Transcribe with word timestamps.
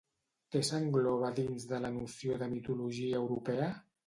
Què 0.53 0.61
s'engloba 0.69 1.29
dins 1.39 1.67
de 1.73 1.81
la 1.83 1.93
noció 1.99 2.41
de 2.45 2.49
mitologia 2.55 3.21
europea? 3.23 3.71